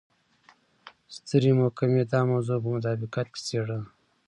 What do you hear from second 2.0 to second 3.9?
دا موضوع په مطابقت کې څېړله.